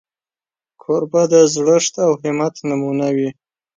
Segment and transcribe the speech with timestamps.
[0.81, 3.29] کوربه د زړښت او همت نمونه وي.